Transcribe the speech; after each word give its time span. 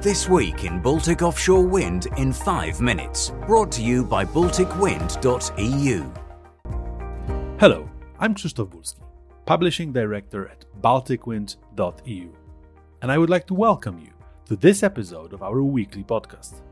This 0.00 0.28
week 0.28 0.62
in 0.62 0.80
Baltic 0.80 1.22
Offshore 1.22 1.66
Wind 1.66 2.06
in 2.18 2.32
5 2.32 2.80
minutes, 2.80 3.32
brought 3.48 3.72
to 3.72 3.82
you 3.82 4.04
by 4.04 4.24
BalticWind.eu. 4.24 6.12
Hello, 7.58 7.90
I'm 8.20 8.32
Krzysztof 8.32 8.68
Bulski, 8.68 9.02
Publishing 9.44 9.92
Director 9.92 10.46
at 10.46 10.64
BalticWind.eu, 10.80 12.32
and 13.02 13.10
I 13.10 13.18
would 13.18 13.28
like 13.28 13.48
to 13.48 13.54
welcome 13.54 13.98
you 13.98 14.12
to 14.44 14.54
this 14.54 14.84
episode 14.84 15.32
of 15.32 15.42
our 15.42 15.60
weekly 15.64 16.04
podcast. 16.04 16.62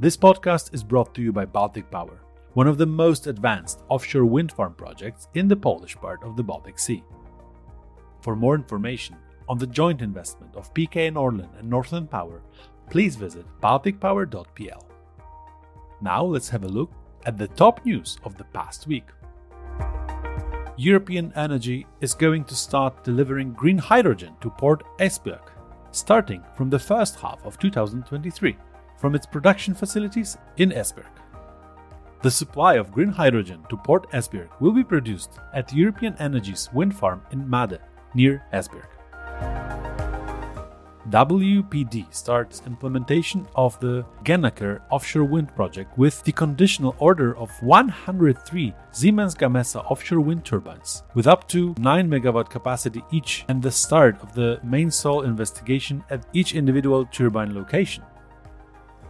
This 0.00 0.16
podcast 0.16 0.74
is 0.74 0.82
brought 0.82 1.14
to 1.14 1.22
you 1.22 1.30
by 1.30 1.44
Baltic 1.44 1.88
Power, 1.88 2.20
one 2.54 2.66
of 2.66 2.78
the 2.78 2.86
most 2.86 3.28
advanced 3.28 3.84
offshore 3.88 4.24
wind 4.24 4.50
farm 4.50 4.74
projects 4.74 5.28
in 5.34 5.46
the 5.46 5.54
Polish 5.54 5.94
part 5.94 6.24
of 6.24 6.36
the 6.36 6.42
Baltic 6.42 6.80
Sea. 6.80 7.04
For 8.22 8.34
more 8.34 8.56
information, 8.56 9.14
on 9.50 9.58
the 9.58 9.66
joint 9.66 10.00
investment 10.00 10.54
of 10.54 10.72
PKN 10.74 11.14
Orlen 11.14 11.48
and 11.58 11.68
Northland 11.68 12.08
Power, 12.08 12.40
please 12.88 13.16
visit 13.16 13.44
balticpower.pl. 13.60 14.86
Now 16.00 16.24
let's 16.24 16.48
have 16.50 16.62
a 16.62 16.68
look 16.68 16.92
at 17.26 17.36
the 17.36 17.48
top 17.48 17.84
news 17.84 18.16
of 18.22 18.38
the 18.38 18.44
past 18.44 18.86
week. 18.86 19.08
European 20.76 21.32
Energy 21.34 21.84
is 22.00 22.14
going 22.14 22.44
to 22.44 22.54
start 22.54 23.02
delivering 23.02 23.52
green 23.52 23.76
hydrogen 23.76 24.36
to 24.40 24.50
Port 24.50 24.84
Esbjerg, 25.00 25.50
starting 25.90 26.44
from 26.56 26.70
the 26.70 26.78
first 26.78 27.18
half 27.18 27.44
of 27.44 27.58
2023 27.58 28.56
from 28.98 29.16
its 29.16 29.26
production 29.26 29.74
facilities 29.74 30.38
in 30.58 30.70
Esbjerg. 30.70 31.16
The 32.22 32.30
supply 32.30 32.74
of 32.74 32.92
green 32.92 33.10
hydrogen 33.10 33.64
to 33.68 33.76
Port 33.76 34.08
Esbjerg 34.12 34.60
will 34.60 34.72
be 34.72 34.84
produced 34.84 35.40
at 35.52 35.72
European 35.72 36.14
Energy's 36.20 36.68
wind 36.72 36.94
farm 36.94 37.22
in 37.32 37.48
Måde, 37.48 37.80
near 38.14 38.44
Esbjerg. 38.52 38.99
WPD 41.10 42.06
starts 42.14 42.62
implementation 42.66 43.44
of 43.56 43.78
the 43.80 44.04
Gennaker 44.22 44.80
offshore 44.90 45.24
wind 45.24 45.52
project 45.56 45.98
with 45.98 46.22
the 46.22 46.30
conditional 46.30 46.94
order 47.00 47.36
of 47.36 47.50
103 47.64 48.72
Siemens 48.92 49.34
Gamesa 49.34 49.84
offshore 49.90 50.20
wind 50.20 50.44
turbines 50.44 51.02
with 51.14 51.26
up 51.26 51.48
to 51.48 51.74
9 51.80 52.08
megawatt 52.08 52.48
capacity 52.48 53.02
each 53.10 53.44
and 53.48 53.60
the 53.60 53.72
start 53.72 54.22
of 54.22 54.34
the 54.34 54.60
main 54.62 54.88
soil 54.88 55.22
investigation 55.22 56.04
at 56.10 56.24
each 56.32 56.54
individual 56.54 57.04
turbine 57.06 57.54
location. 57.56 58.04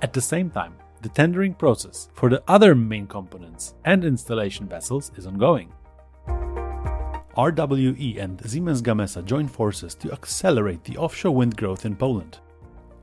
At 0.01 0.15
the 0.15 0.23
same 0.23 0.49
time, 0.49 0.73
the 1.03 1.11
tendering 1.11 1.53
process 1.53 2.09
for 2.15 2.31
the 2.31 2.43
other 2.49 2.75
main 2.75 3.07
components 3.07 3.75
and 3.85 4.07
installation 4.07 4.67
vessels 4.67 5.13
is 5.17 5.27
ongoing. 5.27 5.71
RWE 7.41 8.23
and 8.23 8.39
Siemens 8.45 8.83
Gamesa 8.83 9.25
joined 9.25 9.51
forces 9.51 9.95
to 9.95 10.13
accelerate 10.13 10.85
the 10.85 10.99
offshore 10.99 11.35
wind 11.35 11.57
growth 11.57 11.87
in 11.87 11.97
Poland. 11.97 12.39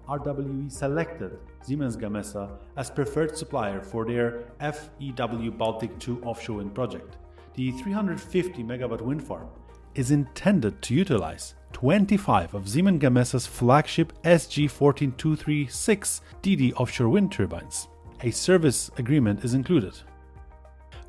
RWE 0.07 0.71
selected 0.71 1.39
Siemens 1.63 1.97
Gamesa 1.97 2.51
as 2.75 2.91
preferred 2.91 3.35
supplier 3.35 3.81
for 3.81 4.05
their 4.05 4.43
FEW 4.59 5.49
Baltic 5.49 5.97
2 5.97 6.21
offshore 6.21 6.57
wind 6.57 6.75
project. 6.75 7.17
The 7.55 7.71
350 7.71 8.63
megawatt 8.63 9.01
wind 9.01 9.25
farm 9.25 9.47
is 9.95 10.11
intended 10.11 10.83
to 10.83 10.93
utilize 10.93 11.55
25 11.73 12.53
of 12.53 12.69
Siemens 12.69 13.01
Gamesa's 13.01 13.47
flagship 13.47 14.13
SG 14.21 14.69
14236 14.69 16.21
DD 16.43 16.73
offshore 16.75 17.09
wind 17.09 17.31
turbines. 17.31 17.87
A 18.21 18.29
service 18.29 18.91
agreement 18.99 19.43
is 19.43 19.55
included. 19.55 19.97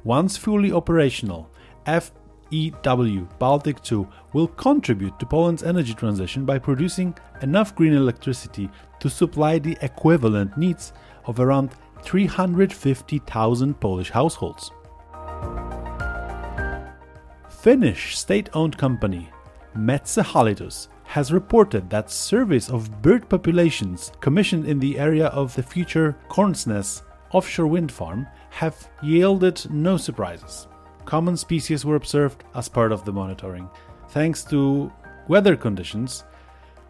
Once 0.02 0.38
fully 0.38 0.72
operational, 0.72 1.50
EW 2.50 3.28
Baltic 3.38 3.82
2 3.82 4.08
will 4.32 4.48
contribute 4.48 5.18
to 5.18 5.26
Poland's 5.26 5.62
energy 5.62 5.94
transition 5.94 6.44
by 6.44 6.58
producing 6.58 7.16
enough 7.42 7.74
green 7.74 7.94
electricity 7.94 8.70
to 9.00 9.10
supply 9.10 9.58
the 9.58 9.76
equivalent 9.82 10.56
needs 10.56 10.92
of 11.26 11.40
around 11.40 11.70
350,000 12.02 13.80
Polish 13.80 14.10
households. 14.10 14.70
Finnish 17.48 18.16
state 18.16 18.48
owned 18.54 18.78
company 18.78 19.28
Metsähallitus 19.76 20.88
has 21.04 21.32
reported 21.32 21.88
that 21.90 22.10
surveys 22.10 22.68
of 22.70 23.02
bird 23.02 23.28
populations 23.28 24.12
commissioned 24.20 24.66
in 24.66 24.78
the 24.78 24.98
area 24.98 25.26
of 25.28 25.54
the 25.54 25.62
future 25.62 26.16
Korsnäs 26.28 27.02
offshore 27.32 27.66
wind 27.66 27.92
farm 27.92 28.26
have 28.50 28.88
yielded 29.02 29.70
no 29.70 29.96
surprises 29.96 30.68
common 31.08 31.38
species 31.38 31.86
were 31.86 31.96
observed 31.96 32.44
as 32.54 32.68
part 32.68 32.92
of 32.92 33.02
the 33.06 33.12
monitoring. 33.12 33.66
Thanks 34.10 34.44
to 34.44 34.92
weather 35.26 35.56
conditions, 35.56 36.24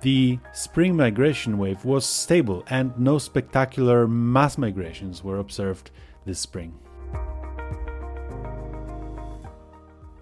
the 0.00 0.40
spring 0.52 0.96
migration 0.96 1.56
wave 1.56 1.84
was 1.84 2.04
stable 2.04 2.64
and 2.68 2.92
no 2.98 3.18
spectacular 3.18 4.08
mass 4.08 4.58
migrations 4.58 5.22
were 5.22 5.38
observed 5.38 5.92
this 6.26 6.40
spring. 6.40 6.74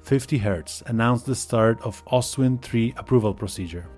50 0.03 0.37
Hertz 0.37 0.83
announced 0.89 1.25
the 1.25 1.35
start 1.35 1.81
of 1.81 2.03
Ostwind 2.09 2.61
3 2.61 2.93
approval 2.99 3.33
procedure. 3.33 3.89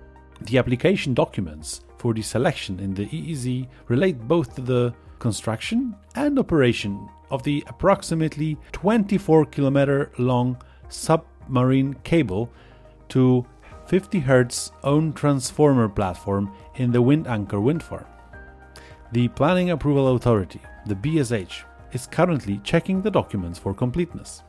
The 0.43 0.59
application 0.59 1.13
documents 1.13 1.81
for 1.97 2.13
the 2.13 2.21
selection 2.21 2.79
in 2.79 2.93
the 2.93 3.07
EEZ 3.07 3.67
relate 3.89 4.17
both 4.29 4.55
to 4.55 4.61
the 4.61 4.93
construction 5.19 5.95
and 6.15 6.39
operation 6.39 7.09
of 7.29 7.43
the 7.43 7.63
approximately 7.67 8.57
24 8.71 9.45
kilometer 9.45 10.11
long 10.17 10.57
submarine 10.89 11.93
cable 12.03 12.49
to 13.09 13.45
50 13.87 14.19
Hertz 14.19 14.71
own 14.83 15.13
transformer 15.13 15.89
platform 15.89 16.51
in 16.75 16.91
the 16.91 17.01
Windanker 17.01 17.61
wind 17.61 17.83
farm. 17.83 18.05
The 19.11 19.27
Planning 19.29 19.71
Approval 19.71 20.15
Authority, 20.15 20.61
the 20.85 20.95
BSH, 20.95 21.63
is 21.91 22.05
currently 22.05 22.59
checking 22.63 23.01
the 23.01 23.09
documents 23.09 23.57
for 23.57 23.73
completeness. 23.73 24.43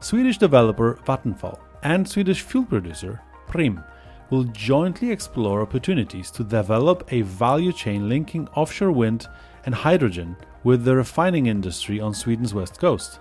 Swedish 0.00 0.36
developer 0.36 0.98
Vattenfall 1.06 1.58
and 1.82 2.06
Swedish 2.06 2.42
fuel 2.42 2.64
producer 2.64 3.20
Preem 3.48 3.82
will 4.32 4.44
jointly 4.44 5.10
explore 5.10 5.60
opportunities 5.60 6.30
to 6.30 6.42
develop 6.42 7.06
a 7.12 7.20
value 7.20 7.70
chain 7.70 8.08
linking 8.08 8.48
offshore 8.54 8.90
wind 8.90 9.28
and 9.66 9.74
hydrogen 9.74 10.34
with 10.64 10.84
the 10.84 10.96
refining 10.96 11.48
industry 11.48 12.00
on 12.00 12.14
Sweden's 12.14 12.54
west 12.54 12.80
coast. 12.80 13.20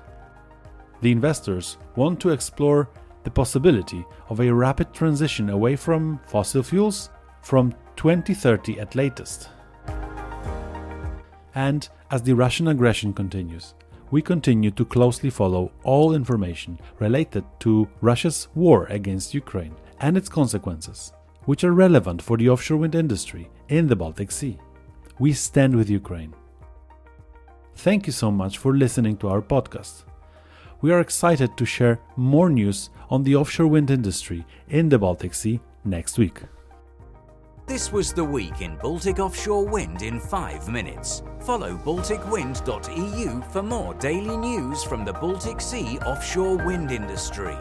The 1.01 1.11
investors 1.11 1.75
want 1.97 2.21
to 2.21 2.29
explore 2.29 2.89
the 3.25 3.29
possibility 3.29 4.05
of 4.29 4.39
a 4.39 4.53
rapid 4.53 4.93
transition 4.93 5.49
away 5.49 5.75
from 5.75 6.17
fossil 6.27 6.63
fuels 6.63 7.09
from 7.41 7.73
2030 7.97 8.79
at 8.79 8.95
latest. 8.95 9.49
And 11.55 11.89
as 12.09 12.23
the 12.23 12.35
Russian 12.35 12.69
aggression 12.69 13.11
continues, 13.11 13.73
we 14.11 14.21
continue 14.21 14.71
to 14.71 14.85
closely 14.85 15.29
follow 15.29 15.73
all 15.83 16.15
information 16.15 16.79
related 16.99 17.43
to 17.59 17.89
Russia's 17.99 18.47
war 18.55 18.85
against 18.85 19.33
Ukraine 19.33 19.75
and 20.01 20.17
its 20.17 20.27
consequences, 20.27 21.13
which 21.45 21.63
are 21.63 21.73
relevant 21.73 22.21
for 22.21 22.35
the 22.37 22.49
offshore 22.49 22.79
wind 22.79 22.95
industry 22.95 23.49
in 23.69 23.87
the 23.87 23.95
Baltic 23.95 24.31
Sea. 24.31 24.57
We 25.19 25.33
stand 25.33 25.75
with 25.75 25.89
Ukraine. 25.89 26.33
Thank 27.75 28.07
you 28.07 28.13
so 28.13 28.29
much 28.31 28.57
for 28.57 28.75
listening 28.75 29.17
to 29.17 29.29
our 29.29 29.41
podcast. 29.41 30.03
We 30.81 30.91
are 30.91 30.99
excited 30.99 31.55
to 31.55 31.65
share 31.65 31.99
more 32.15 32.49
news 32.49 32.89
on 33.09 33.23
the 33.23 33.35
offshore 33.35 33.67
wind 33.67 33.91
industry 33.91 34.45
in 34.69 34.89
the 34.89 34.97
Baltic 34.97 35.33
Sea 35.35 35.59
next 35.85 36.17
week. 36.17 36.41
This 37.67 37.91
was 37.91 38.11
the 38.11 38.23
week 38.23 38.61
in 38.61 38.75
Baltic 38.77 39.19
offshore 39.19 39.65
wind 39.65 40.01
in 40.01 40.19
5 40.19 40.67
minutes. 40.67 41.21
Follow 41.39 41.77
balticwind.eu 41.77 43.41
for 43.51 43.63
more 43.63 43.93
daily 43.93 44.35
news 44.35 44.83
from 44.83 45.05
the 45.05 45.13
Baltic 45.13 45.61
Sea 45.61 45.99
offshore 45.99 46.57
wind 46.57 46.91
industry. 46.91 47.55